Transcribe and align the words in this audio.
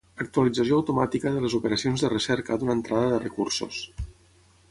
Actualització 0.23 0.77
automàtica 0.79 1.33
de 1.35 1.43
les 1.43 1.55
operacions 1.57 2.05
de 2.05 2.11
recerca 2.15 2.59
d'una 2.63 2.77
entrada 2.79 3.11
de 3.13 3.23
recursos. 3.27 3.85